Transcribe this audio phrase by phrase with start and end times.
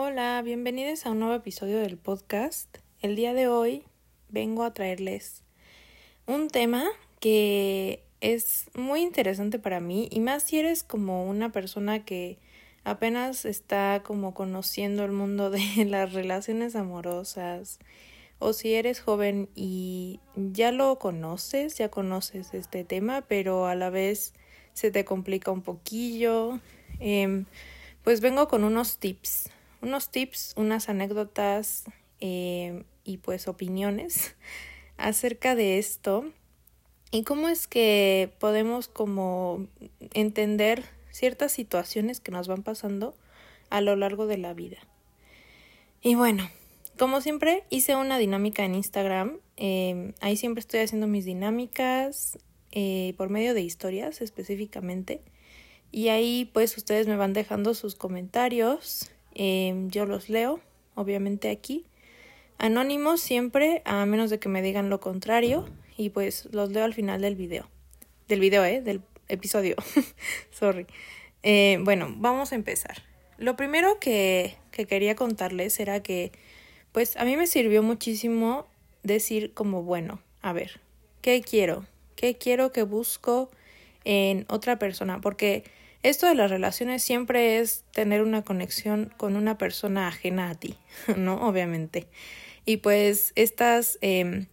[0.00, 2.78] Hola, bienvenidos a un nuevo episodio del podcast.
[3.00, 3.82] El día de hoy
[4.28, 5.42] vengo a traerles
[6.24, 6.84] un tema
[7.18, 12.38] que es muy interesante para mí y más si eres como una persona que
[12.84, 17.80] apenas está como conociendo el mundo de las relaciones amorosas
[18.38, 23.90] o si eres joven y ya lo conoces, ya conoces este tema, pero a la
[23.90, 24.32] vez
[24.74, 26.60] se te complica un poquillo,
[27.00, 27.46] em,
[28.04, 29.50] pues vengo con unos tips
[29.80, 31.84] unos tips, unas anécdotas
[32.20, 34.36] eh, y pues opiniones
[34.96, 36.30] acerca de esto.
[37.10, 39.66] Y cómo es que podemos como
[40.12, 43.14] entender ciertas situaciones que nos van pasando
[43.70, 44.78] a lo largo de la vida.
[46.02, 46.48] Y bueno,
[46.98, 52.38] como siempre hice una dinámica en Instagram, eh, ahí siempre estoy haciendo mis dinámicas
[52.72, 55.22] eh, por medio de historias específicamente.
[55.90, 60.60] Y ahí pues ustedes me van dejando sus comentarios Em, yo los leo,
[60.94, 61.84] obviamente aquí.
[62.58, 65.68] Anónimos siempre, a menos de que me digan lo contrario.
[65.96, 67.68] Y pues los leo al final del video.
[68.28, 68.80] Del video, ¿eh?
[68.80, 69.76] Del episodio.
[70.50, 70.86] Sorry.
[71.42, 73.02] Eh, bueno, vamos a empezar.
[73.36, 76.32] Lo primero que, que quería contarles era que,
[76.92, 78.66] pues a mí me sirvió muchísimo
[79.02, 80.80] decir como, bueno, a ver,
[81.22, 81.86] ¿qué quiero?
[82.16, 83.50] ¿Qué quiero que busco
[84.04, 85.20] en otra persona?
[85.20, 85.64] Porque
[86.02, 90.76] esto de las relaciones siempre es tener una conexión con una persona ajena a ti,
[91.16, 91.46] ¿no?
[91.46, 92.08] Obviamente.
[92.64, 94.46] Y pues estas em,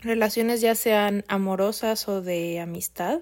[0.00, 3.20] relaciones, ya sean amorosas o de amistad,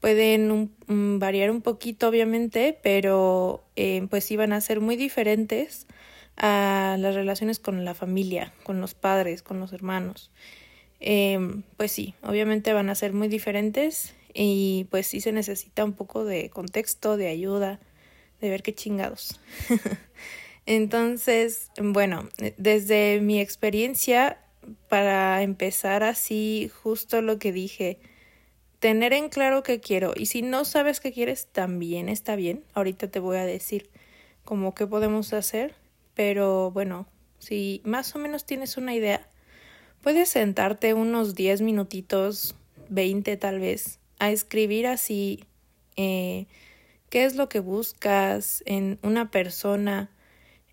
[0.00, 0.72] pueden
[1.20, 5.86] variar un poquito, obviamente, pero eh, pues iban a ser muy diferentes
[6.36, 10.30] a las relaciones con la familia, con los padres, con los hermanos.
[10.98, 15.92] Em, pues sí, obviamente van a ser muy diferentes y pues sí se necesita un
[15.92, 17.80] poco de contexto, de ayuda,
[18.40, 19.40] de ver qué chingados.
[20.66, 24.38] Entonces, bueno, desde mi experiencia,
[24.88, 27.98] para empezar así, justo lo que dije,
[28.78, 30.12] tener en claro qué quiero.
[30.14, 32.64] Y si no sabes qué quieres, también está bien.
[32.74, 33.90] Ahorita te voy a decir
[34.44, 35.74] como qué podemos hacer.
[36.14, 37.06] Pero bueno,
[37.38, 39.28] si más o menos tienes una idea,
[40.02, 42.54] puedes sentarte unos 10 minutitos,
[42.88, 45.42] 20 tal vez, a escribir así
[45.96, 46.46] eh,
[47.10, 50.10] qué es lo que buscas en una persona,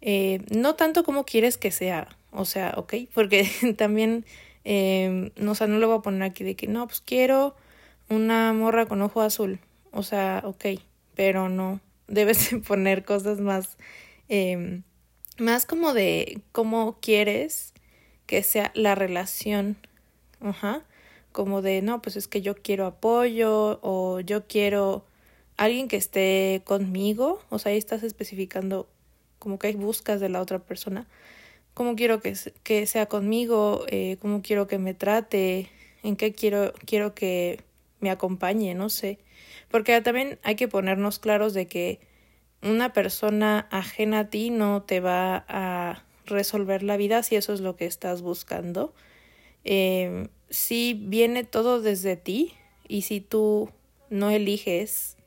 [0.02, 4.24] eh, no tanto como quieres que sea, o sea, ok, porque también,
[4.66, 7.56] eh, no, o no lo voy a poner aquí de que no, pues quiero
[8.08, 9.60] una morra con ojo azul,
[9.92, 10.66] o sea, ok,
[11.16, 13.80] pero no, debes poner cosas más,
[14.28, 14.84] em,
[15.40, 17.74] más como de cómo quieres
[18.28, 19.76] que sea la relación,
[20.40, 20.84] ajá,
[21.32, 25.06] como de, no, pues es que yo quiero apoyo o yo quiero
[25.58, 28.88] alguien que esté conmigo, o sea, ahí estás especificando
[29.40, 31.08] como que buscas de la otra persona,
[31.74, 35.70] cómo quiero que, que sea conmigo, eh, cómo quiero que me trate,
[36.04, 37.62] en qué quiero, quiero que
[38.00, 39.20] me acompañe, no sé,
[39.70, 42.00] porque también hay que ponernos claros de que
[42.62, 47.62] una persona ajena a ti no te va a resolver la vida si eso es
[47.62, 48.94] lo que estás buscando.
[49.64, 52.54] Eh, si viene todo desde ti
[52.88, 53.70] y si tú
[54.10, 55.18] no eliges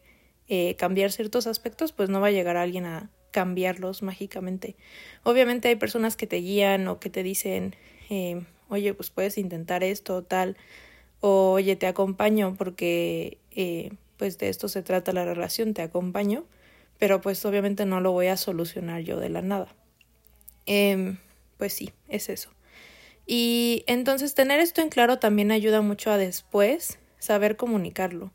[0.48, 4.76] eh, cambiar ciertos aspectos, pues no va a llegar alguien a cambiarlos mágicamente.
[5.24, 7.74] Obviamente hay personas que te guían o que te dicen,
[8.10, 10.56] eh, oye, pues puedes intentar esto o tal,
[11.20, 16.44] o oye, te acompaño porque eh, pues de esto se trata la relación, te acompaño,
[16.98, 19.74] pero pues obviamente no lo voy a solucionar yo de la nada.
[20.66, 21.16] Eh,
[21.58, 22.50] pues sí, es eso.
[23.26, 28.32] Y entonces tener esto en claro también ayuda mucho a después saber comunicarlo.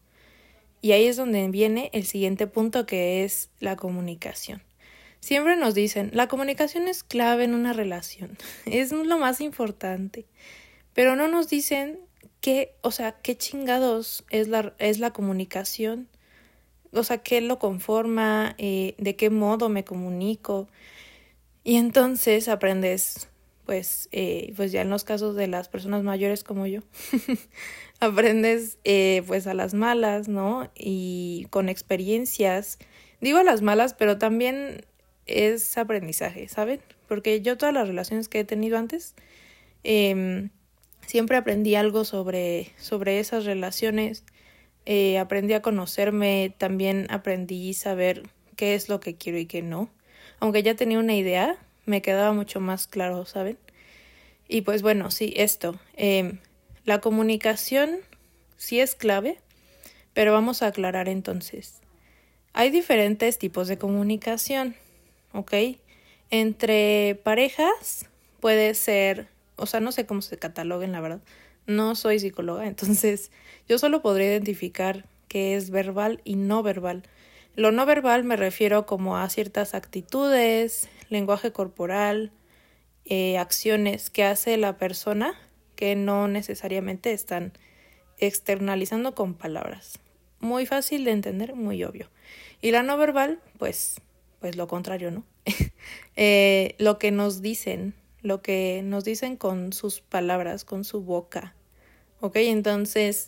[0.82, 4.62] Y ahí es donde viene el siguiente punto que es la comunicación.
[5.20, 10.26] Siempre nos dicen, la comunicación es clave en una relación, es lo más importante,
[10.94, 12.00] pero no nos dicen
[12.40, 16.08] qué, o sea, qué chingados es la, es la comunicación,
[16.94, 20.68] o sea, qué lo conforma, eh, de qué modo me comunico.
[21.64, 23.28] Y entonces aprendes
[23.68, 26.82] pues, eh, pues ya en los casos de las personas mayores como yo,
[28.00, 30.72] aprendes eh, pues a las malas, ¿no?
[30.74, 32.80] Y con experiencias,
[33.22, 34.86] digo a las malas, pero también
[35.26, 36.80] es aprendizaje, ¿saben?
[37.08, 39.16] Porque yo todas las relaciones que he tenido antes,
[39.84, 40.50] eh,
[41.06, 44.24] siempre aprendí algo sobre, sobre esas relaciones,
[44.86, 48.24] eh, aprendí a conocerme, también aprendí a saber
[48.56, 49.90] qué es lo que quiero y qué no.
[50.40, 53.58] Aunque ya tenía una idea, me quedaba mucho más claro, ¿saben?
[54.48, 55.80] Y pues bueno, sí, esto.
[55.96, 56.38] Eh,
[56.86, 57.98] la comunicación
[58.58, 59.40] sí es clave,
[60.14, 61.82] pero vamos a aclarar entonces.
[62.54, 64.76] Hay diferentes tipos de comunicación,
[65.34, 65.54] ¿ok?
[66.30, 68.06] Entre parejas
[68.40, 71.22] puede ser, o sea, no sé cómo se cataloguen, la verdad.
[71.68, 73.32] No soy psicóloga, entonces
[73.68, 77.04] yo solo podría identificar qué es verbal y no verbal.
[77.56, 82.32] Lo no verbal me refiero como a ciertas actitudes, lenguaje corporal,
[83.06, 85.36] eh, acciones que hace la persona
[85.76, 87.54] que no necesariamente están
[88.18, 90.00] externalizando con palabras.
[90.40, 92.10] Muy fácil de entender, muy obvio.
[92.62, 94.02] Y la no verbal, pues,
[94.40, 95.24] pues lo contrario, ¿no?
[96.20, 97.94] Eh, lo que nos dicen,
[98.24, 101.54] lo que nos dicen con sus palabras, con su boca.
[102.22, 102.38] ¿Ok?
[102.38, 103.28] Entonces,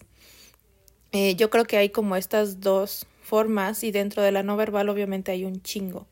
[1.11, 4.89] eh, yo creo que hay como estas dos formas y dentro de la no verbal
[4.89, 6.07] obviamente hay un chingo.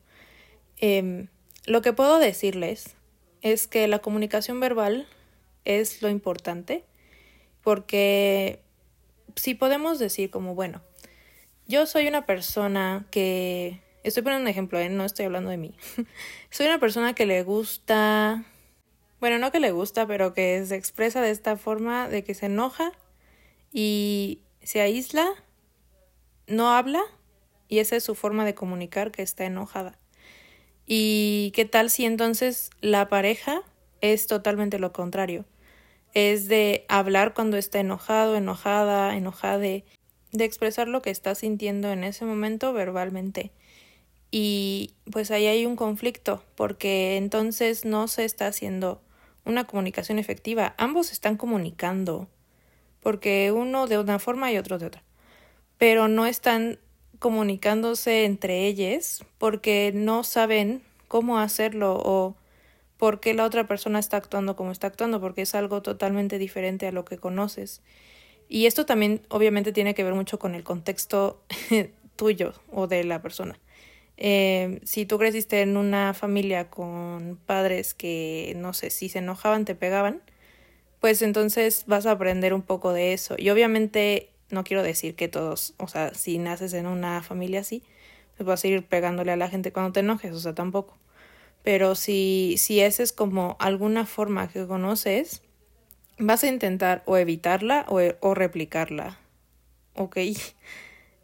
[0.76, 1.26] Em,
[1.68, 2.96] lo que puedo decirles
[3.42, 5.06] es que la comunicación verbal
[5.64, 6.84] es lo importante
[7.62, 8.62] porque
[9.36, 10.80] si podemos decir como, bueno,
[11.66, 14.88] yo soy una persona que, estoy poniendo un ejemplo, ¿eh?
[14.88, 15.74] no estoy hablando de mí,
[16.50, 18.44] soy una persona que le gusta,
[19.20, 22.46] bueno, no que le gusta, pero que se expresa de esta forma de que se
[22.46, 22.92] enoja
[23.72, 25.28] y se aísla,
[26.46, 27.02] no habla
[27.68, 29.98] y esa es su forma de comunicar que está enojada.
[30.90, 33.60] ¿Y qué tal si entonces la pareja
[34.00, 35.44] es totalmente lo contrario?
[36.14, 39.84] Es de hablar cuando está enojado, enojada, enojada, de,
[40.32, 43.52] expresar lo que está sintiendo en ese momento verbalmente.
[44.30, 49.02] Y pues ahí hay un conflicto, porque entonces no se está haciendo
[49.44, 50.74] una comunicación efectiva.
[50.78, 52.28] Ambos están comunicando,
[53.00, 55.02] porque uno de una forma y otro de otra.
[55.76, 56.78] Pero no están
[57.18, 62.36] comunicándose entre ellos porque no saben cómo hacerlo o
[62.98, 66.86] por qué la otra persona está actuando como está actuando, porque es algo totalmente diferente
[66.86, 67.80] a lo que conoces.
[68.48, 71.40] Y esto también obviamente tiene que ver mucho con el contexto
[72.16, 73.58] tuyo o de la persona.
[74.16, 79.64] Eh, si tú creciste en una familia con padres que, no sé, si se enojaban,
[79.64, 80.22] te pegaban,
[81.00, 83.36] pues entonces vas a aprender un poco de eso.
[83.38, 87.82] Y obviamente no quiero decir que todos, o sea, si naces en una familia así,
[88.36, 90.96] pues vas a ir pegándole a la gente cuando te enojes, o sea, tampoco.
[91.62, 95.42] Pero si, si esa es como alguna forma que conoces,
[96.18, 99.18] vas a intentar o evitarla o, o replicarla.
[99.94, 100.18] ¿Ok?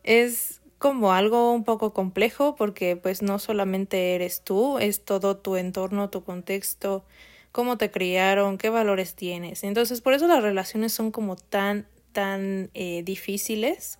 [0.03, 5.57] Es como algo un poco complejo porque pues no solamente eres tú, es todo tu
[5.57, 7.05] entorno, tu contexto,
[7.53, 9.65] cómo te criaron, qué valores tienes.
[9.65, 13.99] Entonces por eso las relaciones son como tan tan eh, difíciles,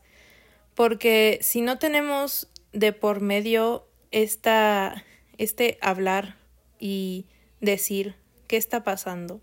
[0.75, 5.05] porque si no tenemos de por medio esta,
[5.37, 6.39] este hablar
[6.79, 7.27] y
[7.61, 8.15] decir
[8.49, 9.43] qué está pasando,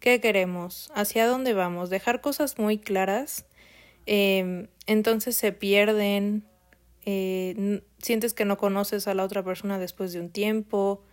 [0.00, 3.46] qué queremos, hacia dónde vamos, dejar cosas muy claras,
[4.06, 6.44] em, entonces se pierden,
[7.04, 11.04] eh, sientes que no conoces a la otra persona después de un tiempo,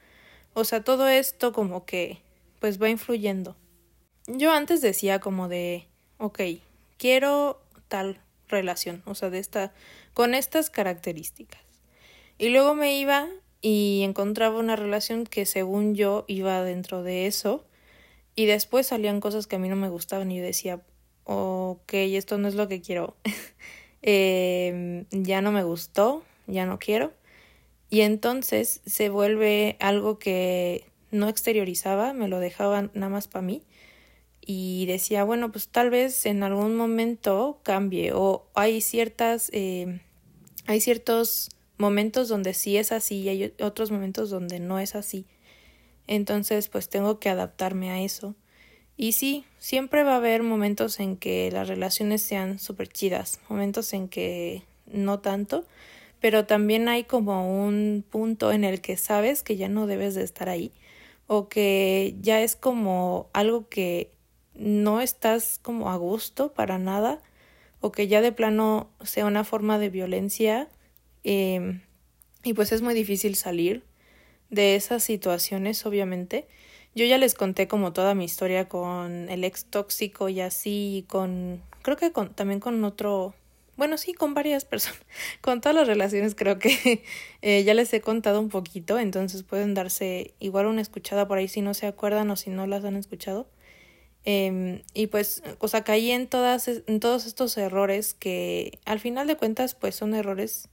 [0.54, 2.22] o sea, todo esto como que
[2.60, 3.56] pues va influyendo.
[4.28, 6.40] Yo antes decía como de, ok,
[7.04, 7.60] quiero
[7.90, 9.74] tal relación, o sea, de esta,
[10.14, 11.62] con estas características.
[12.38, 13.28] Y luego me iba
[13.62, 17.66] y encontraba una relación que según yo iba dentro de eso
[18.36, 20.80] y después salían cosas que a mí no me gustaban y yo decía,
[21.26, 23.18] ok, esto no es lo que quiero,
[24.02, 27.12] eh, ya no me gustó, ya no quiero.
[27.90, 33.62] Y entonces se vuelve algo que no exteriorizaba, me lo dejaban nada más para mí
[34.46, 40.02] y decía, bueno, pues tal vez en algún momento cambie o hay ciertas, eh,
[40.66, 45.26] hay ciertos momentos donde sí es así y hay otros momentos donde no es así.
[46.08, 48.36] Entonces, pues tengo que adaptarme a eso.
[48.98, 53.94] Y sí, siempre va a haber momentos en que las relaciones sean súper chidas, momentos
[53.94, 55.66] en que no tanto,
[56.20, 60.24] pero también hay como un punto en el que sabes que ya no debes de
[60.24, 60.72] estar ahí
[61.28, 64.13] o que ya es como algo que
[64.56, 67.20] no estás como a gusto para nada
[67.82, 70.70] o que ya de plano sea una forma de violencia
[71.24, 71.82] em,
[72.44, 73.84] y pues es muy difícil salir
[74.50, 76.48] de esas situaciones obviamente.
[76.96, 81.04] Yo ya les conté como toda mi historia con el ex tóxico y así y
[81.04, 83.34] con creo que con, también con otro
[83.76, 85.02] bueno sí con varias personas
[85.42, 87.04] con todas las relaciones creo que
[87.42, 91.48] eh, ya les he contado un poquito entonces pueden darse igual una escuchada por ahí
[91.48, 93.48] si no se acuerdan o si no las han escuchado
[94.26, 96.70] Em, y pues, o sea, caí en, todas,
[97.02, 100.70] todos estos errores que al final de cuentas pues son errores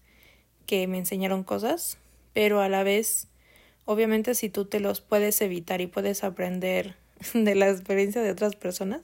[0.66, 1.98] que me enseñaron cosas,
[2.32, 3.26] pero a la vez,
[3.86, 6.94] obviamente si tú te los puedes evitar y puedes aprender
[7.34, 9.02] de la experiencia de otras personas,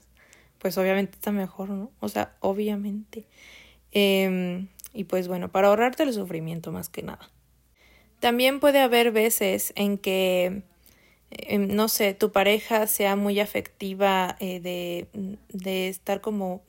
[0.58, 1.90] pues obviamente está mejor, ¿no?
[2.00, 3.24] O sea, obviamente.
[3.92, 7.30] Eh, y pues bueno, para ahorrarte el sufrimiento más que nada.
[8.20, 10.62] También puede haber veces en que,
[11.38, 15.06] em, no sé, tu pareja sea muy afectiva eh, de,
[15.48, 16.62] de estar como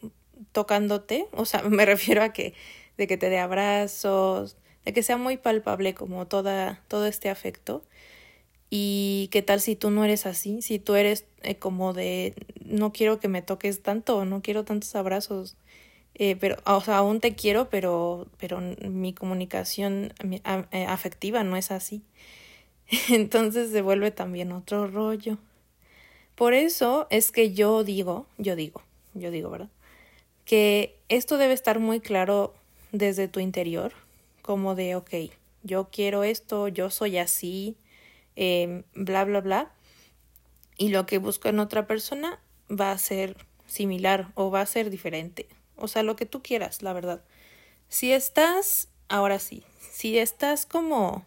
[0.51, 2.53] tocándote, o sea, me refiero a que
[2.97, 7.83] de que te dé abrazos, de que sea muy palpable como toda, todo este afecto.
[8.69, 12.33] Y qué tal si tú no eres así, si tú eres eh, como de
[12.65, 15.55] no quiero que me toques tanto, no quiero tantos abrazos,
[16.15, 18.59] eh, pero, o sea, aún te quiero, pero, pero
[18.89, 20.13] mi comunicación
[20.71, 22.03] eh, afectiva no es así.
[23.09, 25.37] Entonces se vuelve también otro rollo.
[26.35, 29.69] Por eso es que yo digo, yo digo, yo digo, ¿verdad?
[30.45, 32.53] Que esto debe estar muy claro
[32.91, 33.91] desde tu interior,
[34.41, 35.09] como de, ok,
[35.63, 37.75] yo quiero esto, yo soy así,
[38.35, 39.71] eh, bla, bla, bla.
[40.77, 42.39] Y lo que busco en otra persona
[42.69, 45.47] va a ser similar o va a ser diferente.
[45.75, 47.23] O sea, lo que tú quieras, la verdad.
[47.89, 51.25] Si estás, ahora sí, si estás como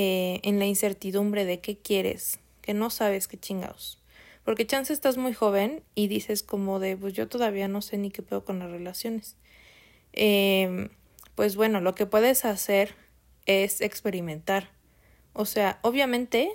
[0.00, 3.98] eh, en la incertidumbre de qué quieres, que no sabes qué chingados.
[4.44, 8.12] Porque chance estás muy joven y dices como de, pues yo todavía no sé ni
[8.12, 9.34] qué puedo con las relaciones.
[10.12, 10.88] Eh,
[11.34, 12.94] pues bueno, lo que puedes hacer
[13.46, 14.70] es experimentar.
[15.32, 16.52] O sea, obviamente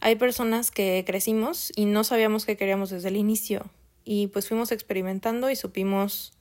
[0.00, 3.68] hay personas que crecimos y no sabíamos qué queríamos desde el inicio
[4.04, 6.34] y pues fuimos experimentando y supimos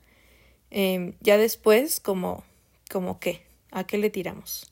[0.69, 2.43] eh, ya después como,
[2.91, 4.71] como qué, a qué le tiramos.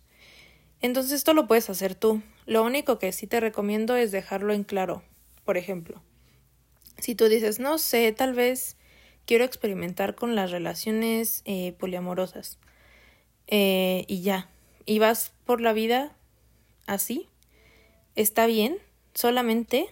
[0.81, 2.21] Entonces esto lo puedes hacer tú.
[2.45, 5.03] Lo único que sí te recomiendo es dejarlo en claro.
[5.43, 6.01] Por ejemplo,
[6.99, 8.77] si tú dices, no sé, tal vez
[9.25, 12.57] quiero experimentar con las relaciones eh, poliamorosas
[13.47, 14.49] eh, y ya,
[14.85, 16.15] y vas por la vida
[16.87, 17.27] así,
[18.15, 18.77] está bien,
[19.13, 19.87] solamente,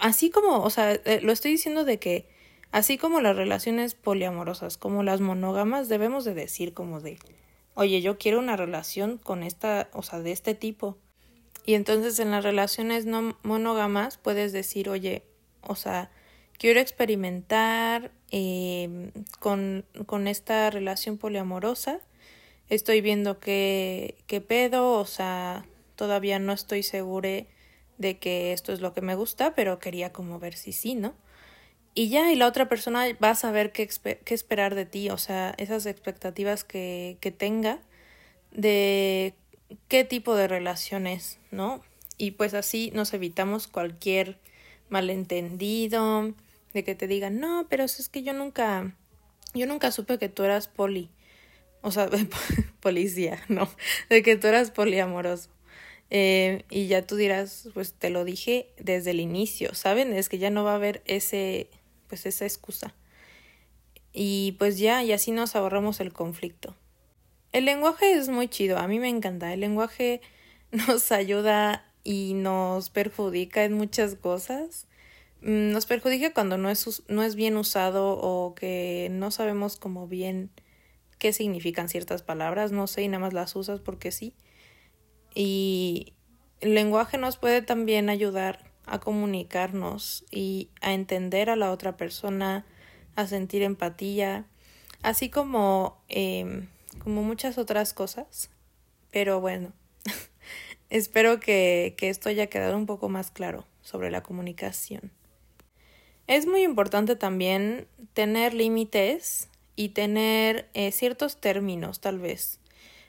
[0.00, 2.26] así como, o sea, eh, lo estoy diciendo de que,
[2.70, 7.18] así como las relaciones poliamorosas, como las monógamas, debemos de decir como de,
[7.74, 10.98] oye, yo quiero una relación con esta, o sea, de este tipo.
[11.64, 15.24] Y entonces en las relaciones no monógamas puedes decir, oye,
[15.62, 16.10] o sea,
[16.58, 22.00] quiero experimentar eh, con, con esta relación poliamorosa.
[22.68, 27.44] Estoy viendo qué, qué pedo, o sea, todavía no estoy segura
[27.98, 31.14] de que esto es lo que me gusta, pero quería como ver si sí, ¿no?
[31.94, 33.88] Y ya, y la otra persona va a saber qué,
[34.24, 37.80] qué esperar de ti, o sea, esas expectativas que, que tenga
[38.50, 39.34] de
[39.88, 41.82] qué tipo de relaciones, ¿no?
[42.16, 44.38] Y pues así nos evitamos cualquier
[44.88, 46.34] malentendido,
[46.72, 48.94] de que te digan, no, pero es que yo nunca,
[49.54, 51.10] yo nunca supe que tú eras poli,
[51.82, 52.08] o sea,
[52.80, 53.68] policía, no,
[54.08, 55.50] de que tú eras poliamoroso.
[56.14, 60.12] Eh, y ya tú dirás, pues te lo dije desde el inicio, ¿saben?
[60.12, 61.70] Es que ya no va a haber ese,
[62.12, 62.94] pues esa excusa.
[64.12, 66.76] Y pues ya, y así nos ahorramos el conflicto.
[67.52, 69.50] El lenguaje es muy chido, a mí me encanta.
[69.50, 70.20] El lenguaje
[70.72, 74.88] nos ayuda y nos perjudica en muchas cosas.
[75.40, 80.06] Mm, nos perjudica cuando no es, no es bien usado o que no sabemos como
[80.06, 80.50] bien
[81.18, 84.34] qué significan ciertas palabras, no sé, y nada más las usas porque sí.
[85.34, 86.12] Y
[86.60, 92.64] el lenguaje nos puede también ayudar a comunicarnos y a entender a la otra persona,
[93.14, 94.46] a sentir empatía,
[95.02, 96.66] así como, eh,
[96.98, 98.50] como muchas otras cosas.
[99.10, 99.72] Pero bueno,
[100.90, 105.12] espero que, que esto haya quedado un poco más claro sobre la comunicación.
[106.26, 112.60] Es muy importante también tener límites y tener eh, ciertos términos, tal vez,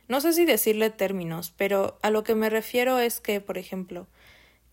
[0.08, 4.08] no sé si decirle términos, pero a lo que me refiero es que, por ejemplo,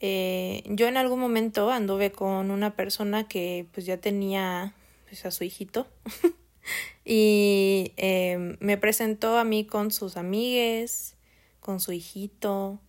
[0.00, 4.74] eh, yo en algún momento anduve con una persona que pues ya tenía
[5.06, 5.86] pues, a su hijito
[7.04, 11.16] y eh, me presentó a mí con sus amigues,
[11.60, 12.80] con su hijito,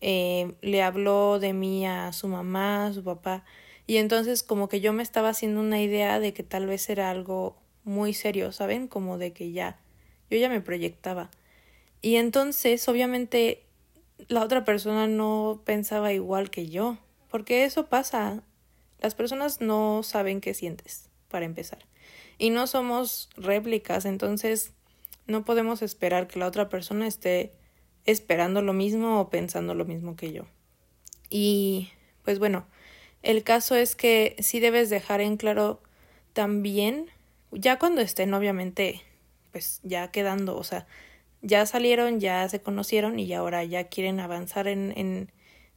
[0.00, 3.44] eh, le habló de mí a su mamá, a su papá,
[3.86, 7.10] y entonces como que yo me estaba haciendo una idea de que tal vez era
[7.10, 8.88] algo muy serio, ¿saben?
[8.88, 9.78] Como de que ya,
[10.30, 11.30] yo ya me proyectaba.
[12.02, 13.65] Y entonces, obviamente,
[14.28, 18.42] la otra persona no pensaba igual que yo, porque eso pasa.
[19.00, 21.86] Las personas no saben qué sientes, para empezar.
[22.38, 24.72] Y no somos réplicas, entonces
[25.26, 27.52] no podemos esperar que la otra persona esté
[28.04, 30.46] esperando lo mismo o pensando lo mismo que yo.
[31.28, 31.90] Y
[32.24, 32.66] pues bueno,
[33.22, 35.82] el caso es que sí debes dejar en claro
[36.32, 37.10] también,
[37.50, 39.02] ya cuando estén obviamente,
[39.52, 40.86] pues ya quedando, o sea,
[41.42, 45.30] ya salieron, ya se conocieron y ahora ya quieren avanzar en, en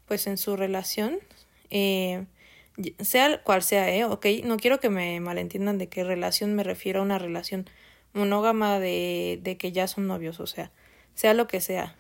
[0.06, 1.20] pues en su relación,
[1.70, 2.26] eh,
[3.00, 4.06] sea cual sea, ¿eh?
[4.06, 7.70] Ok, no quiero que me malentiendan de qué relación me refiero a una relación
[8.14, 10.72] monógama de, de que ya son novios, o sea,
[11.14, 11.96] sea lo que sea.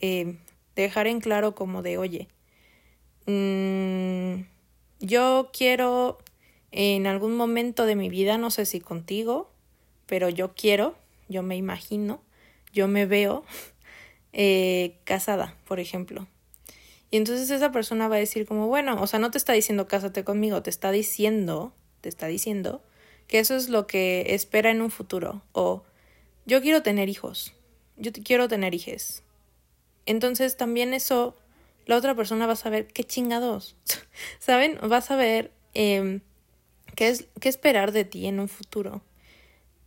[0.00, 0.36] Eh,
[0.76, 2.28] dejar en claro como de, oye,
[3.26, 4.44] mmm,
[5.00, 6.18] yo quiero
[6.72, 9.50] en algún momento de mi vida, no sé si contigo,
[10.06, 10.96] pero yo quiero,
[11.28, 12.20] yo me imagino,
[12.74, 13.44] yo me veo
[14.32, 16.26] eh, casada, por ejemplo.
[17.10, 19.86] Y entonces esa persona va a decir como, bueno, o sea, no te está diciendo
[19.86, 22.82] cásate conmigo, te está diciendo, te está diciendo
[23.28, 25.42] que eso es lo que espera en un futuro.
[25.52, 25.84] O
[26.44, 27.54] yo quiero tener hijos,
[27.96, 29.22] yo quiero tener hijes.
[30.06, 31.36] Entonces también eso,
[31.86, 33.76] la otra persona va a saber qué chingados,
[34.40, 34.78] ¿saben?
[34.90, 36.20] Va a saber eh,
[36.96, 39.02] qué, es, qué esperar de ti en un futuro.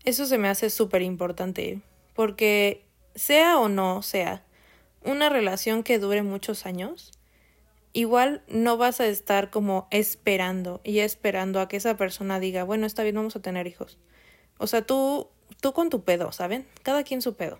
[0.06, 1.82] Eso se me hace súper importante,
[2.18, 2.84] porque
[3.14, 4.44] sea o no sea
[5.04, 7.12] una relación que dure muchos años,
[7.94, 12.88] igual no vas a estar como esperando y esperando a que esa persona diga, bueno,
[12.88, 14.00] está bien, vamos a tener hijos.
[14.58, 15.30] O sea, tú,
[15.62, 16.66] tú con tu pedo, ¿saben?
[16.82, 17.60] Cada quien su pedo.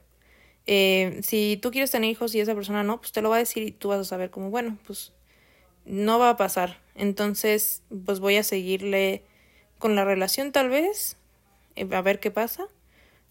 [0.66, 3.40] Eh, si tú quieres tener hijos y esa persona no, pues te lo va a
[3.40, 5.14] decir y tú vas a saber como, bueno, pues
[5.86, 6.82] no va a pasar.
[6.96, 9.24] Entonces, pues voy a seguirle
[9.78, 11.16] con la relación tal vez,
[11.76, 12.68] eh, a ver qué pasa,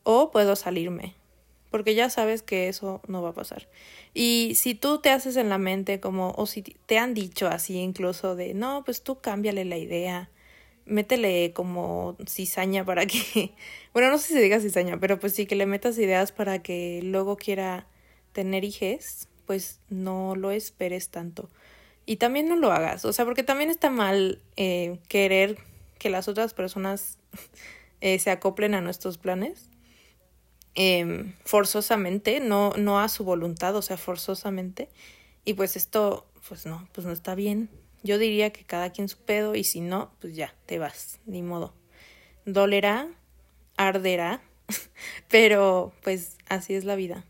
[0.06, 1.14] o puedo salirme
[1.76, 3.68] porque ya sabes que eso no va a pasar.
[4.14, 7.76] Y si tú te haces en la mente como, o si te han dicho así
[7.76, 10.30] incluso de, no, pues tú cámbiale la idea,
[10.86, 13.52] métele como cizaña para que,
[13.92, 17.00] bueno, no sé si diga cizaña, pero pues sí que le metas ideas para que
[17.02, 17.86] luego quiera
[18.32, 21.50] tener hijes, pues no lo esperes tanto.
[22.06, 25.58] Y también no lo hagas, o sea, porque también está mal eh, querer
[25.98, 27.18] que las otras personas
[28.00, 29.75] eh, se acoplen a nuestros planes
[30.78, 34.90] Em, forzosamente, no, no a su voluntad, o sea, forzosamente.
[35.45, 37.71] Y pues esto, pues no, pues no está bien.
[38.02, 41.42] Yo diría que cada quien su pedo y si no, pues ya, te vas, ni
[41.42, 41.73] modo.
[42.45, 43.09] Dolerá,
[43.78, 44.42] arderá,
[45.28, 47.25] pero pues así es la vida.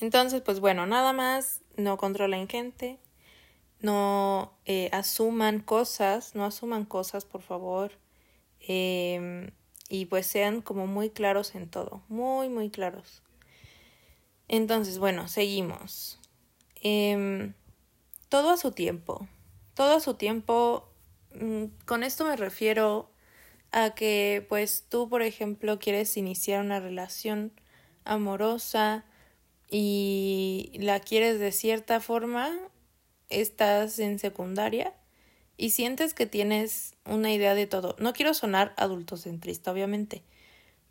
[0.00, 2.98] Entonces, pues bueno, nada más, no controlen gente,
[3.78, 7.92] no eh, asuman cosas, no asuman cosas, por favor.
[8.58, 9.52] Eh,
[9.88, 13.22] y pues sean como muy claros en todo, muy, muy claros.
[14.48, 16.18] Entonces, bueno, seguimos.
[16.82, 17.54] Em,
[18.28, 19.26] todo a su tiempo,
[19.74, 20.88] todo a su tiempo,
[21.34, 23.10] mm, con esto me refiero
[23.72, 27.52] a que pues tú, por ejemplo, quieres iniciar una relación
[28.04, 29.04] amorosa
[29.70, 32.50] y la quieres de cierta forma,
[33.30, 34.94] estás en secundaria
[35.56, 37.96] y sientes que tienes una idea de todo.
[37.98, 40.22] No quiero sonar adultocentrista, obviamente,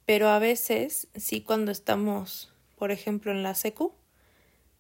[0.06, 3.94] pero a veces sí cuando estamos, por ejemplo, en la secu,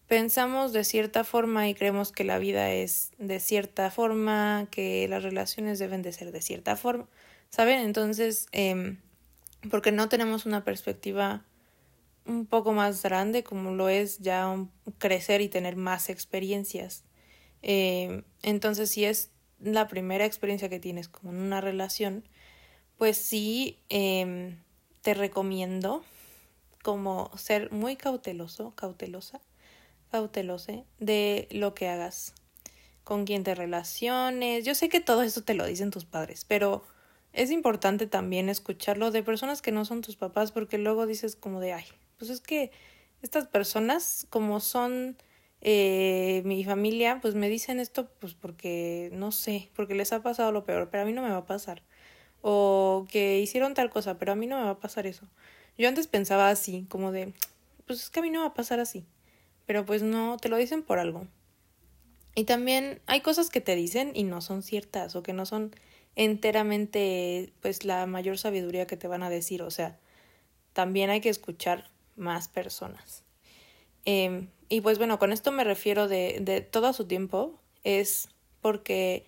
[0.07, 5.23] pensamos de cierta forma y creemos que la vida es de cierta forma, que las
[5.23, 7.07] relaciones deben de ser de cierta forma,
[7.49, 7.79] ¿saben?
[7.79, 8.97] Entonces, eh,
[9.69, 11.45] porque no tenemos una perspectiva
[12.25, 14.55] un poco más grande como lo es ya
[14.97, 17.03] crecer y tener más experiencias.
[17.61, 19.31] Eh, entonces, si es
[19.63, 22.23] la primera experiencia que tienes como en una relación,
[22.97, 24.57] pues sí em,
[25.01, 26.03] te recomiendo
[26.83, 29.39] como ser muy cauteloso, cautelosa,
[30.11, 32.33] cautelose de lo que hagas,
[33.03, 34.65] con quién te relaciones.
[34.65, 36.83] Yo sé que todo eso te lo dicen tus padres, pero
[37.31, 41.61] es importante también escucharlo de personas que no son tus papás porque luego dices como
[41.61, 41.85] de, ay,
[42.17, 42.71] pues es que
[43.21, 45.17] estas personas como son
[45.65, 50.51] eh, mi familia pues me dicen esto pues porque no sé, porque les ha pasado
[50.51, 51.81] lo peor, pero a mí no me va a pasar.
[52.41, 55.25] O que hicieron tal cosa, pero a mí no me va a pasar eso.
[55.77, 57.33] Yo antes pensaba así, como de,
[57.87, 59.05] pues es que a mí no va a pasar así.
[59.65, 61.27] Pero pues no, te lo dicen por algo.
[62.35, 65.73] Y también hay cosas que te dicen y no son ciertas o que no son
[66.17, 69.61] enteramente pues la mayor sabiduría que te van a decir.
[69.61, 69.97] O sea,
[70.73, 73.23] también hay que escuchar más personas.
[74.05, 79.23] Eh, y pues bueno, con esto me refiero de, de todo su tiempo, es porque,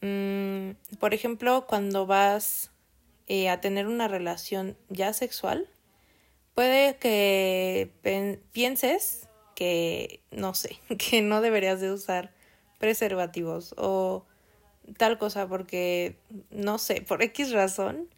[0.00, 2.70] mmm, por ejemplo, cuando vas
[3.26, 5.68] eh, a tener una relación ya sexual,
[6.54, 7.90] puede que
[8.52, 10.78] pienses que, no sé,
[11.10, 12.32] que no deberías de usar
[12.78, 14.24] preservativos o
[14.96, 16.16] tal cosa porque,
[16.50, 18.08] no sé, por X razón,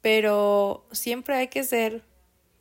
[0.00, 2.02] pero siempre hay que ser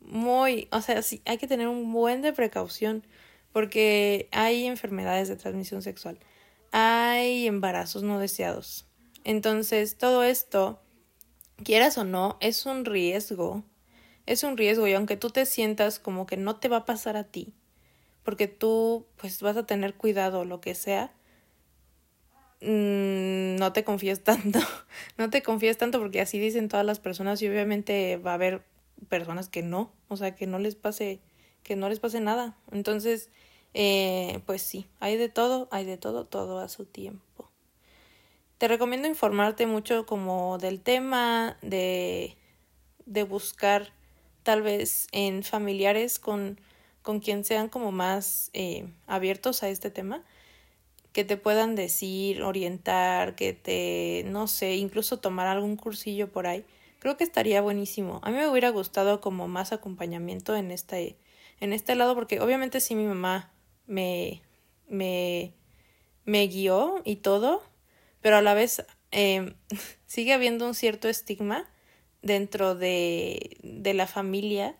[0.01, 3.05] muy, o sea, sí, hay que tener un buen de precaución
[3.51, 6.19] porque hay enfermedades de transmisión sexual,
[6.71, 8.85] hay embarazos no deseados.
[9.23, 10.81] Entonces, todo esto,
[11.63, 13.63] quieras o no, es un riesgo.
[14.25, 17.17] Es un riesgo y aunque tú te sientas como que no te va a pasar
[17.17, 17.53] a ti,
[18.23, 21.11] porque tú pues vas a tener cuidado lo que sea,
[22.61, 24.59] mmm, no te confíes tanto,
[25.17, 28.63] no te confíes tanto porque así dicen todas las personas y obviamente va a haber
[29.09, 31.19] personas que no, o sea, que no les pase,
[31.63, 32.55] que no les pase nada.
[32.71, 33.29] Entonces,
[33.73, 37.49] Eh, pues sí, hay de todo, hay de todo, todo a su tiempo.
[38.57, 42.35] Te recomiendo informarte mucho como del tema, de,
[43.05, 43.93] de buscar
[44.43, 46.59] tal vez en familiares con,
[47.01, 50.21] con quien sean como más eh, abiertos a este tema,
[51.13, 56.65] que te puedan decir, orientar, que te, no sé, incluso tomar algún cursillo por ahí.
[56.99, 58.19] Creo que estaría buenísimo.
[58.21, 61.15] A mí me hubiera gustado como más acompañamiento en este,
[61.61, 63.53] en este lado, porque obviamente sí mi mamá
[63.87, 64.41] me,
[64.89, 65.53] me,
[66.25, 67.63] me guió y todo,
[68.19, 69.55] pero a la vez eh,
[70.05, 71.69] sigue habiendo un cierto estigma
[72.21, 74.75] dentro de, de la familia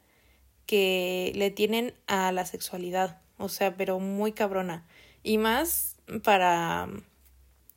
[0.66, 4.86] que le tienen a la sexualidad, o sea, pero muy cabrona.
[5.24, 6.90] Y más para,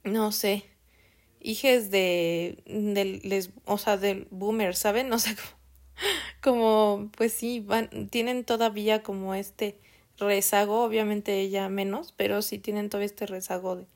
[0.03, 0.65] no sé,
[1.41, 5.13] hijes de, del, les, o sea, del boomer, ¿saben?
[5.13, 5.35] O sea,
[6.43, 9.79] como, pues sí, van, tienen todavía como este
[10.19, 13.87] rezago, obviamente ella menos, pero sí tienen todavía este rezago de,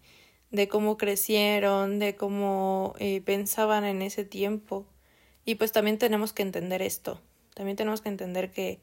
[0.50, 4.86] de cómo crecieron, de cómo eh, pensaban en ese tiempo.
[5.44, 7.20] Y pues también tenemos que entender esto,
[7.54, 8.80] también tenemos que entender que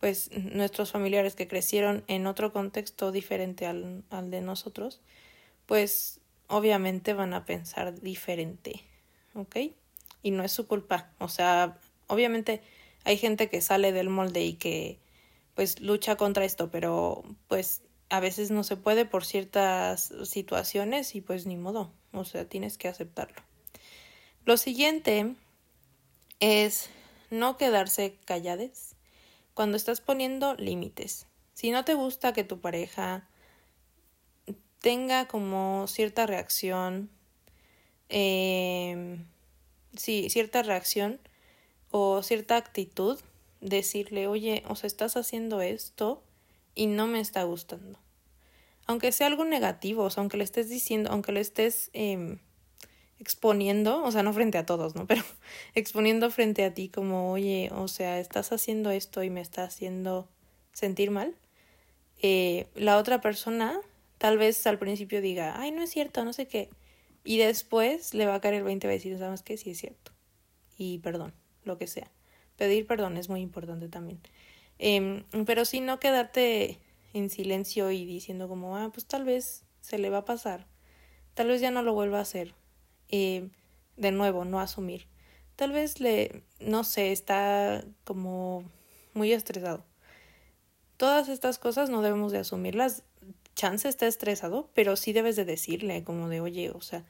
[0.00, 5.00] pues nuestros familiares que crecieron en otro contexto diferente al, al de nosotros,
[5.64, 8.82] pues obviamente van a pensar diferente,
[9.34, 9.56] ¿ok?
[10.22, 12.62] Y no es su culpa, o sea, obviamente
[13.04, 14.98] hay gente que sale del molde y que
[15.54, 21.20] pues lucha contra esto, pero pues a veces no se puede por ciertas situaciones y
[21.20, 23.40] pues ni modo, o sea, tienes que aceptarlo.
[24.44, 25.34] Lo siguiente
[26.40, 26.90] es
[27.30, 28.96] no quedarse callades
[29.54, 31.26] cuando estás poniendo límites.
[31.54, 33.28] Si no te gusta que tu pareja
[34.80, 37.10] tenga como cierta reacción,
[38.08, 39.18] eh,
[39.96, 41.20] sí, cierta reacción
[41.96, 43.20] o cierta actitud,
[43.60, 46.24] decirle, oye, o sea, estás haciendo esto
[46.74, 48.00] y no me está gustando.
[48.86, 52.38] Aunque sea algo negativo, o sea, aunque le estés diciendo, aunque le estés eh,
[53.20, 55.06] exponiendo, o sea, no frente a todos, ¿no?
[55.06, 55.22] Pero
[55.76, 60.28] exponiendo frente a ti como, oye, o sea, estás haciendo esto y me está haciendo
[60.72, 61.36] sentir mal.
[62.22, 63.80] Eh, la otra persona
[64.18, 66.70] tal vez al principio diga, ay, no es cierto, no sé qué.
[67.22, 69.56] Y después le va a caer el 20 y va a decir, ¿sabes qué?
[69.56, 70.10] Sí es cierto.
[70.76, 71.32] Y perdón,
[71.66, 72.10] lo que sea.
[72.56, 74.20] Pedir perdón es muy importante también.
[74.78, 76.78] Eh, pero sí, no quedarte
[77.12, 80.66] en silencio y diciendo como, ah, pues tal vez se le va a pasar.
[81.34, 82.54] Tal vez ya no lo vuelva a hacer.
[83.08, 83.48] Eh,
[83.96, 85.06] de nuevo, no asumir.
[85.56, 88.64] Tal vez le, no sé, está como
[89.14, 89.84] muy estresado.
[90.96, 93.04] Todas estas cosas no debemos de asumirlas.
[93.54, 97.04] Chance está estresado, pero sí debes de decirle como de, oye, o sea,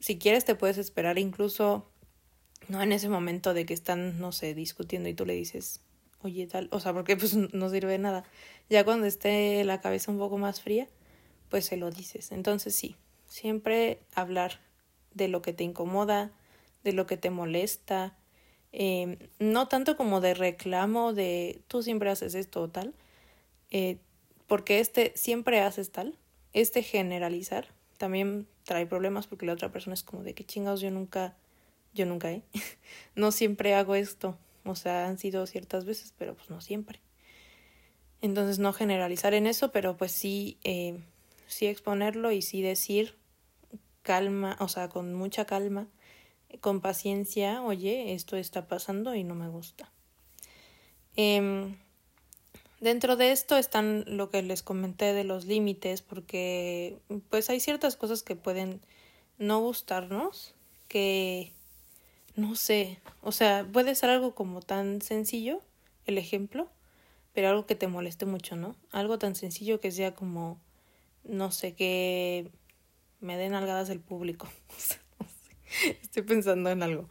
[0.00, 1.88] si quieres te puedes esperar incluso
[2.66, 5.80] no en ese momento de que están, no sé, discutiendo y tú le dices,
[6.22, 8.24] oye, tal, o sea, porque pues no sirve de nada.
[8.68, 10.88] Ya cuando esté la cabeza un poco más fría,
[11.48, 12.32] pues se lo dices.
[12.32, 14.60] Entonces sí, siempre hablar
[15.14, 16.32] de lo que te incomoda,
[16.84, 18.16] de lo que te molesta,
[18.72, 22.94] eh, no tanto como de reclamo de tú siempre haces esto o tal,
[23.70, 23.98] eh,
[24.46, 26.16] porque este siempre haces tal,
[26.52, 30.90] este generalizar también trae problemas porque la otra persona es como de que chingados yo
[30.90, 31.36] nunca
[31.98, 32.42] yo nunca, ¿eh?
[33.14, 34.38] no siempre hago esto.
[34.64, 37.00] O sea, han sido ciertas veces, pero pues no siempre.
[38.22, 40.98] Entonces no generalizar en eso, pero pues sí, eh,
[41.46, 43.16] sí exponerlo y sí decir
[44.02, 45.86] calma, o sea, con mucha calma,
[46.60, 49.92] con paciencia, oye, esto está pasando y no me gusta.
[51.16, 51.74] Eh,
[52.80, 56.98] dentro de esto están lo que les comenté de los límites, porque
[57.30, 58.80] pues hay ciertas cosas que pueden
[59.38, 60.54] no gustarnos,
[60.88, 61.52] que
[62.38, 65.60] no sé, o sea, puede ser algo como tan sencillo,
[66.06, 66.70] el ejemplo,
[67.34, 68.76] pero algo que te moleste mucho, ¿no?
[68.92, 70.60] Algo tan sencillo que sea como,
[71.24, 72.52] no sé, que
[73.20, 74.48] me den algadas el público.
[76.02, 77.08] Estoy pensando en algo.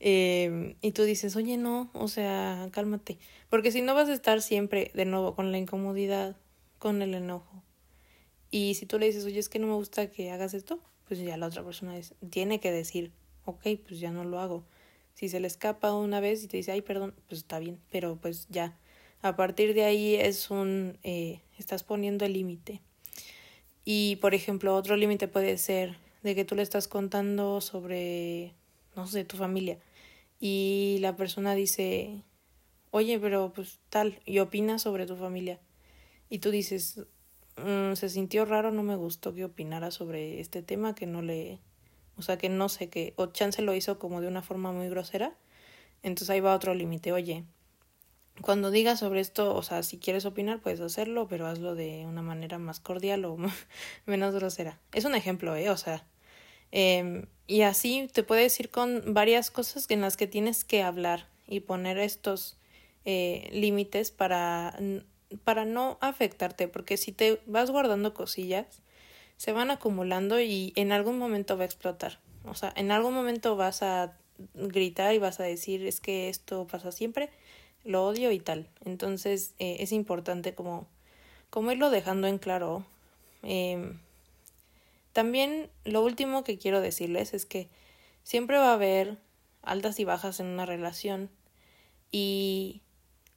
[0.00, 3.18] Eh, y tú dices, oye, no, o sea, cálmate.
[3.50, 6.36] Porque si no vas a estar siempre, de nuevo, con la incomodidad,
[6.78, 7.62] con el enojo.
[8.50, 11.20] Y si tú le dices, oye, es que no me gusta que hagas esto, pues
[11.20, 13.12] ya la otra persona tiene que decir,
[13.44, 14.64] ok, pues ya no lo hago.
[15.14, 18.16] Si se le escapa una vez y te dice, ay, perdón, pues está bien, pero
[18.16, 18.78] pues ya.
[19.22, 22.80] A partir de ahí es un, eh, estás poniendo el límite.
[23.84, 28.54] Y, por ejemplo, otro límite puede ser de que tú le estás contando sobre,
[28.96, 29.78] no sé, tu familia.
[30.38, 32.22] Y la persona dice,
[32.90, 35.60] oye, pero pues tal, y opina sobre tu familia.
[36.30, 37.04] Y tú dices,
[37.56, 41.58] mm, se sintió raro, no me gustó que opinara sobre este tema que no le,
[42.20, 44.88] o sea, que no sé qué, o Chance lo hizo como de una forma muy
[44.88, 45.34] grosera.
[46.02, 47.12] Entonces ahí va otro límite.
[47.12, 47.44] Oye,
[48.42, 52.22] cuando digas sobre esto, o sea, si quieres opinar, puedes hacerlo, pero hazlo de una
[52.22, 53.36] manera más cordial o
[54.06, 54.78] menos grosera.
[54.92, 55.70] Es un ejemplo, ¿eh?
[55.70, 56.06] O sea,
[56.72, 61.26] eh, y así te puedes ir con varias cosas en las que tienes que hablar
[61.48, 62.58] y poner estos
[63.04, 64.78] eh, límites para,
[65.42, 68.82] para no afectarte, porque si te vas guardando cosillas,
[69.40, 72.18] se van acumulando y en algún momento va a explotar.
[72.44, 74.14] O sea, en algún momento vas a
[74.52, 77.30] gritar y vas a decir es que esto pasa siempre
[77.82, 78.68] lo odio y tal.
[78.84, 80.86] Entonces eh, es importante como,
[81.48, 82.84] como irlo dejando en claro.
[83.42, 83.94] Eh,
[85.14, 87.70] también lo último que quiero decirles es que
[88.22, 89.16] siempre va a haber
[89.62, 91.30] altas y bajas en una relación
[92.12, 92.82] y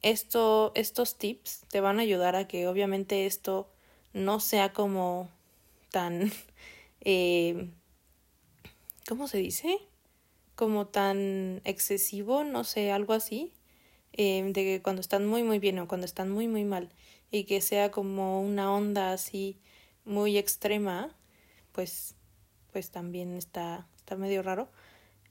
[0.02, 3.70] esto, estos tips te van a ayudar a que obviamente esto
[4.12, 5.30] no sea como
[5.94, 6.32] tan...
[7.06, 7.70] Eh,
[9.06, 9.76] ¿Cómo se dice?
[10.54, 13.52] Como tan excesivo, no sé, algo así
[14.14, 16.88] eh, de que cuando están muy muy bien o cuando están muy muy mal
[17.30, 19.58] y que sea como una onda así
[20.06, 21.14] muy extrema,
[21.72, 22.14] pues
[22.72, 24.70] pues también está está medio raro.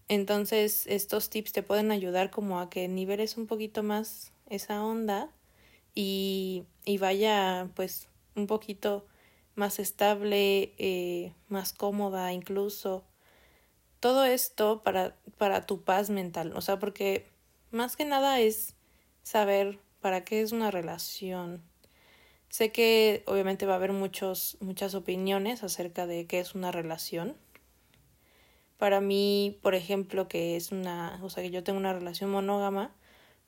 [0.09, 5.31] Entonces, estos tips te pueden ayudar como a que niveles un poquito más esa onda
[5.95, 9.07] y, y vaya pues un poquito
[9.55, 13.03] más estable, eh, más cómoda incluso.
[13.99, 17.31] Todo esto para, para tu paz mental, o sea, porque
[17.71, 18.75] más que nada es
[19.23, 21.63] saber para qué es una relación.
[22.49, 27.35] Sé que obviamente va a haber muchos, muchas opiniones acerca de qué es una relación.
[28.77, 32.93] Para mí, por ejemplo, que es una, o sea, que yo tengo una relación monógama,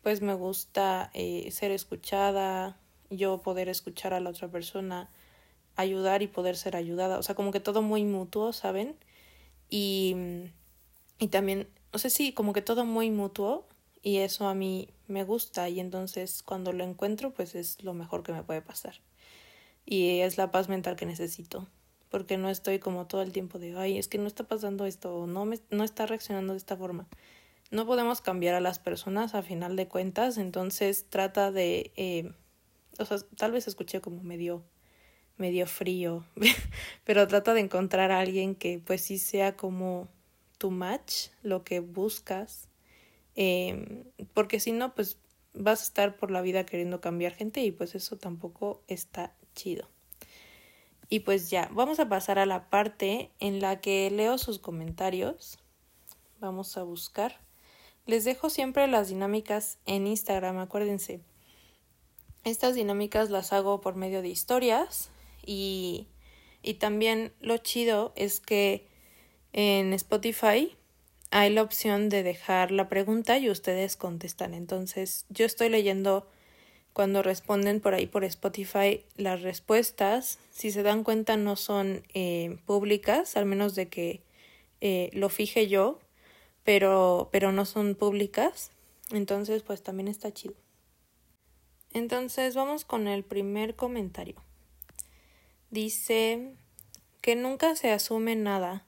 [0.02, 5.10] pues me gusta eh, ser escuchada, yo poder escuchar a la otra persona,
[5.75, 7.17] ayudar y poder ser ayudada.
[7.17, 8.95] O sea, como que todo muy mutuo, ¿saben?
[9.69, 10.15] Y,
[11.19, 13.67] y también, no sé si como que todo muy mutuo
[14.05, 18.21] y eso a mí me gusta y entonces cuando lo encuentro pues es lo mejor
[18.21, 19.01] que me puede pasar
[19.83, 21.67] y es la paz mental que necesito
[22.09, 25.25] porque no estoy como todo el tiempo de ay es que no está pasando esto
[25.25, 27.07] no me no está reaccionando de esta forma
[27.71, 32.31] no podemos cambiar a las personas a final de cuentas entonces trata de eh,
[32.99, 34.63] o sea tal vez escuché como medio
[35.38, 36.26] medio frío
[37.04, 40.08] pero trata de encontrar a alguien que pues sí sea como
[40.58, 42.69] tu match lo que buscas
[43.36, 45.17] eh, porque si no, pues
[45.54, 49.89] vas a estar por la vida queriendo cambiar gente y pues eso tampoco está chido.
[51.10, 55.60] Y pues ya, vamos a pasar a la parte en la que leo sus comentarios.
[56.39, 57.39] Vamos a buscar.
[58.06, 61.21] Les dejo siempre las dinámicas en Instagram, acuérdense.
[62.43, 65.10] Estas dinámicas las hago por medio de historias
[65.45, 66.08] y,
[66.62, 68.88] y también lo chido es que
[69.53, 70.75] en Spotify
[71.31, 74.53] hay la opción de dejar la pregunta y ustedes contestan.
[74.53, 76.27] Entonces, yo estoy leyendo
[76.95, 80.39] cuando responden por ahí por Spotify las respuestas.
[80.51, 84.21] Si se dan cuenta, no son eh, públicas, al menos de que
[84.79, 85.99] eh, lo fije yo,
[86.63, 88.71] pero, pero no son públicas.
[89.12, 90.55] Entonces, pues también está chido.
[91.91, 94.44] Entonces, vamos con el primer comentario.
[95.75, 96.53] Dice
[97.19, 98.85] que nunca se asume nada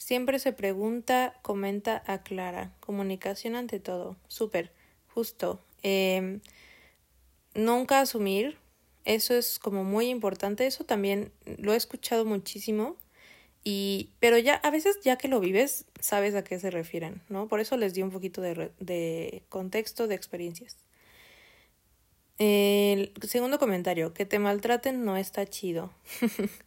[0.00, 2.72] Siempre se pregunta, comenta, aclara.
[2.80, 4.16] Comunicación ante todo.
[4.28, 4.72] Súper,
[5.14, 5.60] justo.
[5.82, 6.40] Eh,
[7.54, 8.56] nunca asumir.
[9.04, 10.66] Eso es como muy importante.
[10.66, 12.96] Eso también lo he escuchado muchísimo.
[13.62, 17.46] Y, pero ya, a veces ya que lo vives, sabes a qué se refieren, ¿no?
[17.46, 20.78] Por eso les di un poquito de, de contexto, de experiencias.
[22.40, 25.92] El segundo comentario, que te maltraten no está chido.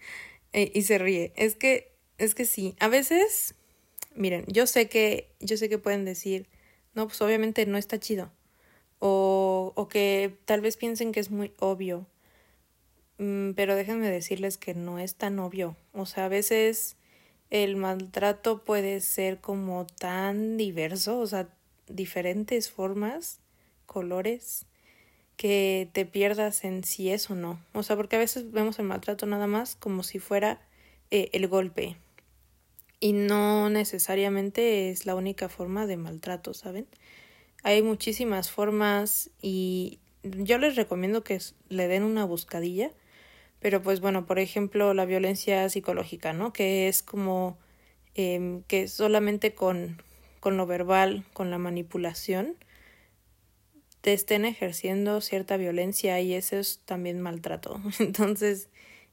[0.55, 1.33] Eh, y se ríe.
[1.35, 3.55] Es que es que sí, a veces,
[4.15, 6.47] miren, yo sé que, yo sé que pueden decir,
[6.93, 8.31] no, pues obviamente no está chido.
[8.99, 12.05] O, o que tal vez piensen que es muy obvio.
[13.17, 15.75] Mm, pero déjenme decirles que no es tan obvio.
[15.91, 16.97] O sea, a veces
[17.49, 21.49] el maltrato puede ser como tan diverso, o sea,
[21.87, 23.39] diferentes formas,
[23.85, 24.65] colores,
[25.37, 27.59] que te pierdas en si es o no.
[27.73, 30.61] O sea, porque a veces vemos el maltrato nada más como si fuera
[31.11, 31.97] eh, el golpe,
[33.03, 36.87] y no necesariamente es la única forma de maltrato, ¿saben?
[37.61, 42.91] Hay muchísimas formas y yo les recomiendo que le den una buscadilla,
[43.59, 46.53] pero pues bueno, por ejemplo, la violencia psicológica, ¿no?
[46.53, 47.57] Que es como
[48.15, 50.01] eh, que solamente con,
[50.39, 52.55] con lo verbal, con la manipulación,
[54.03, 57.79] te estén ejerciendo cierta violencia y eso es también maltrato.
[57.99, 58.67] Entonces,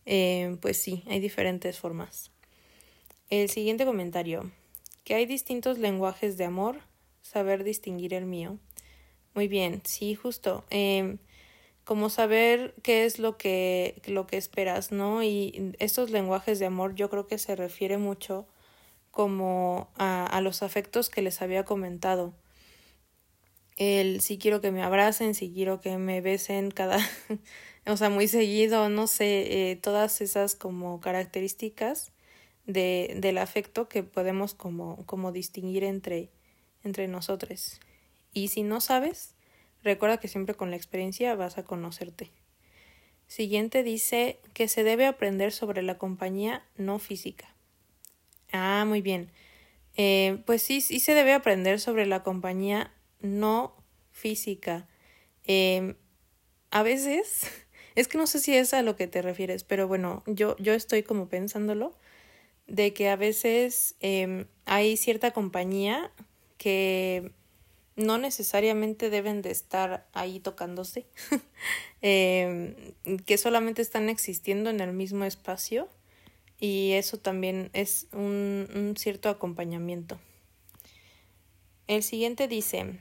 [0.05, 2.33] eh, pues sí, hay diferentes formas.
[3.29, 4.51] El siguiente comentario.
[5.05, 6.81] Que hay distintos lenguajes de amor,
[7.23, 8.59] saber distinguir el mío.
[9.33, 10.65] Muy bien, sí, justo.
[10.71, 11.19] Eh,
[11.85, 15.23] como saber qué es lo que, lo que esperas, ¿no?
[15.23, 18.45] Y estos lenguajes de amor yo creo que se refiere mucho
[19.13, 22.35] como a, a los afectos que les había comentado.
[23.81, 26.99] El si quiero que me abracen, si quiero que me besen cada,
[27.87, 32.13] o sea, muy seguido, no sé, eh, todas esas como características
[32.67, 36.29] de, del afecto que podemos como, como distinguir entre,
[36.85, 37.81] entre nosotros.
[38.35, 39.35] Y si no sabes,
[39.83, 42.31] recuerda que siempre con la experiencia vas a conocerte.
[43.29, 47.55] Siguiente dice que se debe aprender sobre la compañía no física.
[48.53, 49.31] Ah, muy bien.
[49.97, 53.75] Eh, pues sí, sí se debe aprender sobre la compañía no
[54.13, 54.87] física.
[55.45, 55.97] Eh,
[56.71, 57.43] a veces,
[57.95, 60.75] es que no sé si es a lo que te refieres, pero bueno, yo, yo
[60.75, 61.95] estoy como pensándolo,
[62.67, 66.13] de que a veces eh, hay cierta compañía
[66.57, 67.33] que
[67.97, 71.07] no necesariamente deben de estar ahí tocándose,
[72.01, 72.75] em,
[73.27, 75.89] que solamente están existiendo en el mismo espacio
[76.61, 80.19] y eso también es un cierto acompañamiento.
[81.89, 83.01] El siguiente dice,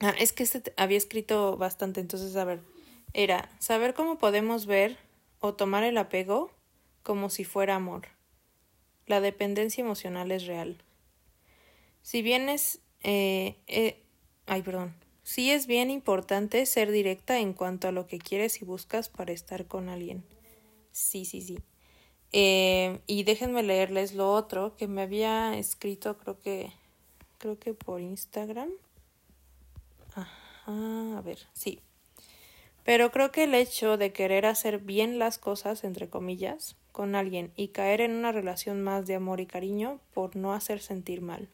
[0.00, 2.60] ah, es que este había escrito bastante, entonces a ver,
[3.12, 4.96] era saber cómo podemos ver
[5.40, 6.50] o tomar el apego
[7.02, 8.08] como si fuera amor.
[9.06, 10.76] La dependencia emocional es real.
[12.02, 14.02] Si bien es eh, eh,
[14.46, 14.94] Ay, perdón.
[15.24, 19.32] Sí es bien importante ser directa en cuanto a lo que quieres y buscas para
[19.32, 20.24] estar con alguien.
[20.92, 21.58] Sí, sí, sí.
[22.32, 26.72] Eh, y déjenme leerles lo otro que me había escrito, creo que,
[27.38, 28.70] creo que por Instagram.
[30.66, 31.80] Ajá, a ver, sí.
[32.84, 37.52] Pero creo que el hecho de querer hacer bien las cosas, entre comillas, con alguien
[37.56, 41.48] y caer en una relación más de amor y cariño por no hacer sentir mal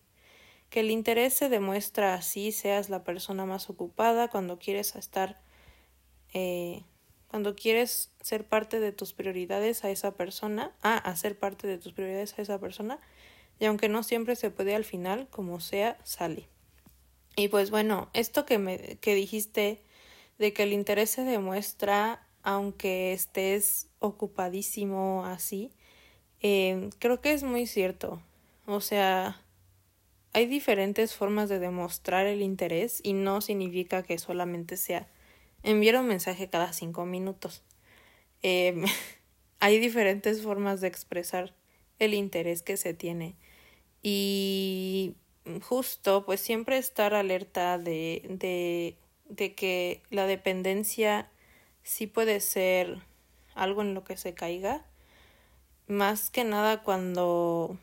[0.72, 5.38] que el interés se demuestra así, seas la persona más ocupada, cuando quieres estar,
[6.32, 6.82] eh,
[7.28, 11.92] cuando quieres ser parte de tus prioridades a esa persona, a hacer parte de tus
[11.92, 12.98] prioridades a esa persona,
[13.60, 16.48] y aunque no siempre se puede al final, como sea, sale.
[17.36, 19.82] Y pues bueno, esto que me que dijiste
[20.38, 25.72] de que el interés se demuestra aunque estés ocupadísimo así,
[26.40, 28.20] eh, creo que es muy cierto.
[28.66, 29.40] O sea,
[30.32, 35.08] hay diferentes formas de demostrar el interés y no significa que solamente sea
[35.62, 37.62] enviar un mensaje cada cinco minutos.
[38.42, 38.84] Em,
[39.60, 41.54] hay diferentes formas de expresar
[41.98, 43.36] el interés que se tiene
[44.02, 45.14] y
[45.62, 48.96] justo pues siempre estar alerta de, de,
[49.28, 51.30] de que la dependencia
[51.82, 53.00] sí puede ser
[53.54, 54.84] algo en lo que se caiga.
[55.88, 57.78] Más que nada cuando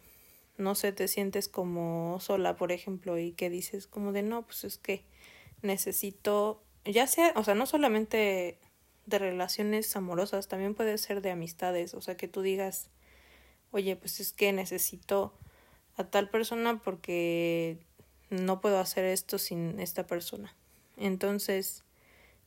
[0.60, 4.65] no sé, te sientes como sola, por ejemplo, y que dices como de no, pues
[4.65, 5.04] es que
[5.62, 8.60] necesito, ya sea, o sea, no solamente
[9.06, 12.89] de relaciones amorosas, también puede ser de amistades, o sea, que tú digas,
[13.72, 15.34] oye, pues es que necesito
[16.00, 17.78] a tal persona porque
[18.30, 20.56] no puedo hacer esto sin esta persona.
[20.98, 21.84] Entonces,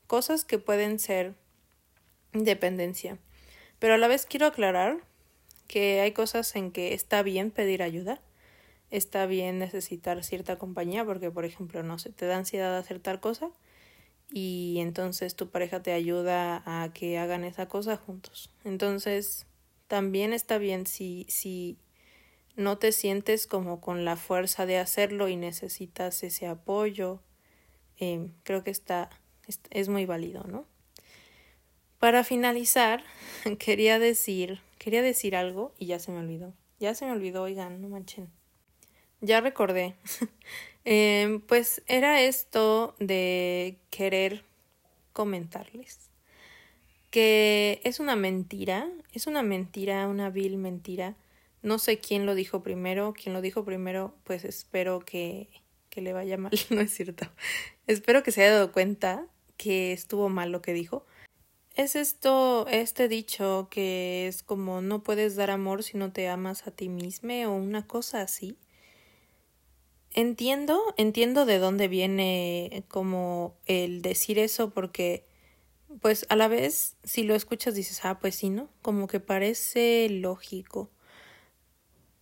[0.07, 1.35] cosas que pueden ser
[2.33, 3.19] dependencia.
[3.79, 4.99] Pero a la vez quiero aclarar
[5.67, 8.21] que hay cosas en que está bien pedir ayuda,
[8.91, 13.21] está bien necesitar cierta compañía, porque por ejemplo, no sé, te da ansiedad hacer tal
[13.21, 13.51] cosa
[14.31, 18.51] y entonces tu pareja te ayuda a que hagan esa cosa juntos.
[18.65, 19.47] Entonces,
[19.89, 21.77] también está bien si, si
[22.57, 27.23] no te sientes como con la fuerza de hacerlo y necesitas ese apoyo,
[27.99, 29.11] eh, creo que está,
[29.71, 30.67] es muy válido, ¿no?
[31.99, 33.05] Para finalizar,
[33.59, 36.55] quería decir Quería decir algo y ya se me olvidó.
[36.81, 38.29] Ya se me olvidó, oigan, no manchen.
[39.21, 39.95] Ya recordé.
[40.85, 44.43] eh, pues era esto de querer
[45.13, 46.11] comentarles
[47.11, 51.15] que es una mentira, es una mentira, una vil mentira.
[51.63, 55.49] No sé quién lo dijo primero, quién lo dijo primero, pues espero que,
[55.91, 57.27] que le vaya mal, no es cierto.
[57.87, 61.07] espero que se haya dado cuenta que estuvo mal lo que dijo,
[61.75, 66.67] es esto, este dicho que es como no puedes dar amor si no te amas
[66.67, 68.59] a ti mismo o una cosa así.
[70.15, 75.25] Entiendo, entiendo de dónde viene como el decir eso porque
[76.03, 78.69] pues a la vez si lo escuchas dices, ah, pues sí, ¿no?
[78.83, 80.91] Como que parece lógico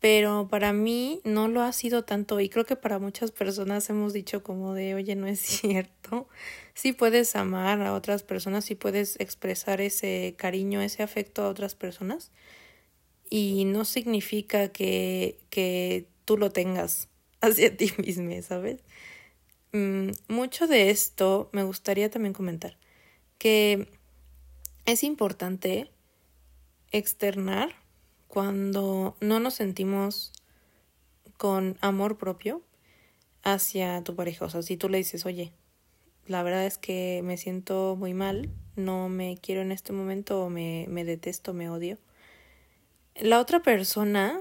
[0.00, 4.12] pero para mí no lo ha sido tanto y creo que para muchas personas hemos
[4.12, 6.28] dicho como de, oye, no es cierto.
[6.74, 11.74] Sí puedes amar a otras personas, sí puedes expresar ese cariño, ese afecto a otras
[11.74, 12.32] personas
[13.28, 17.08] y no significa que, que tú lo tengas
[17.40, 18.82] hacia ti mismo, ¿sabes?
[19.72, 22.76] mm, mucho de esto me gustaría también comentar
[23.38, 23.88] que
[24.84, 25.90] es importante
[26.92, 27.79] externar
[28.30, 30.32] cuando no nos sentimos
[31.36, 32.62] con amor propio
[33.42, 34.44] hacia tu pareja.
[34.44, 35.52] O sea, si tú le dices, oye,
[36.26, 40.48] la verdad es que me siento muy mal, no me quiero en este momento, o
[40.48, 41.98] me, me detesto, me odio.
[43.16, 44.40] La otra persona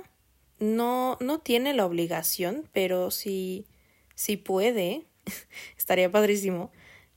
[0.59, 3.65] no, no tiene la obligación, pero si,
[4.13, 5.07] si puede,
[5.79, 6.71] estaría padrísimo,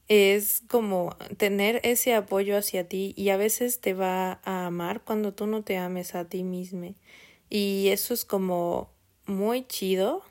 [0.09, 5.33] es como tener ese apoyo hacia ti y a veces te va a amar cuando
[5.33, 6.95] tú no te ames a ti mismo.
[7.49, 8.91] Y eso es como
[9.27, 10.23] muy chido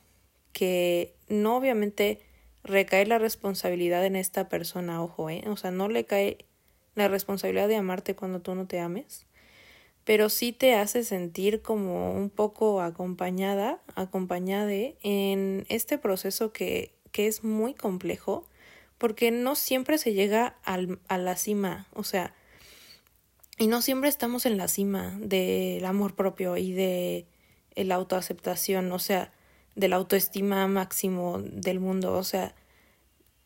[0.53, 2.19] que no obviamente
[2.63, 5.43] recae la responsabilidad en esta persona, ojo, ¿eh?
[5.47, 6.45] O sea, no le cae
[6.95, 9.25] la responsabilidad de amarte cuando tú no te ames,
[10.03, 17.27] pero sí te hace sentir como un poco acompañada, acompañada en este proceso que, que
[17.27, 18.45] es muy complejo,
[19.01, 22.35] porque no siempre se llega al, a la cima, o sea,
[23.57, 27.25] y no siempre estamos en la cima del amor propio y de
[27.75, 29.33] la autoaceptación, o sea,
[29.75, 32.53] de la autoestima máximo del mundo, o sea,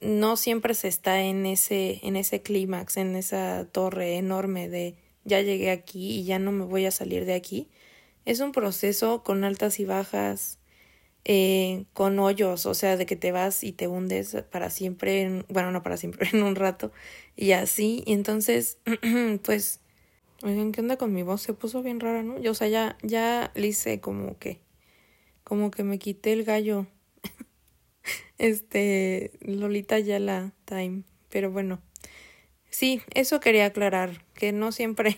[0.02, 5.40] no siempre se está en ese en ese clímax, en esa torre enorme de ya
[5.40, 7.70] llegué aquí y ya no me voy a salir de aquí.
[8.26, 10.60] Es un proceso con altas y bajas,
[11.26, 15.72] eh, con hoyos, o sea, de que te vas y te hundes para siempre, bueno,
[15.72, 16.92] no para siempre, en un rato,
[17.36, 18.78] y así, y entonces,
[19.44, 19.82] pues,
[20.44, 21.42] oigan, ¿qué onda con mi voz?
[21.42, 22.40] Se puso bien rara, ¿no?
[22.40, 24.60] Yo, o sea, ya, ya le hice como que
[25.46, 26.88] como que me quité el gallo.
[28.38, 31.04] este, Lolita ya la time.
[31.30, 31.82] Pero bueno,
[32.70, 35.18] sí, eso quería aclarar, que no siempre,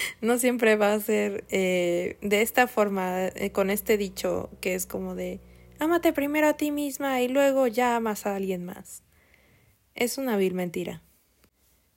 [0.20, 4.86] no siempre va a ser eh, de esta forma, eh, con este dicho que es
[4.86, 5.40] como de,
[5.78, 9.02] ámate primero a ti misma y luego ya amas a alguien más.
[9.94, 11.02] Es una vil mentira.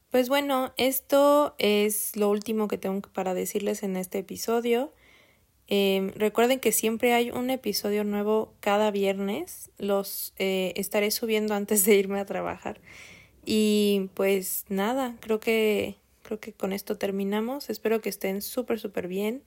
[0.09, 4.93] Pues bueno, esto es lo último que tengo para decirles en este episodio.
[5.67, 9.71] Em, recuerden que siempre hay un episodio nuevo cada viernes.
[9.79, 12.79] Los eh, estaré subiendo antes de irme a trabajar.
[13.45, 17.69] Y pues nada, creo que creo que con esto terminamos.
[17.69, 19.43] Espero que estén súper súper bien,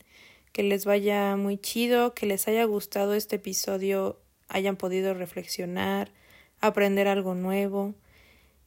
[0.53, 6.13] que les vaya muy chido, que les haya gustado este episodio, hayan podido reflexionar,
[6.61, 7.95] aprender algo nuevo.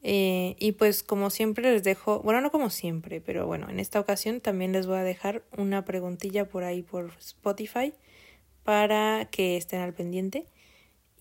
[0.01, 3.99] Eh, y pues como siempre les dejo, bueno, no como siempre, pero bueno, en esta
[3.99, 7.93] ocasión también les voy a dejar una preguntilla por ahí por Spotify
[8.63, 10.45] para que estén al pendiente.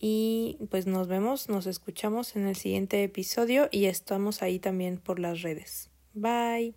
[0.00, 5.18] Y pues nos vemos, nos escuchamos en el siguiente episodio y estamos ahí también por
[5.18, 5.87] las redes.
[6.14, 6.74] Bye.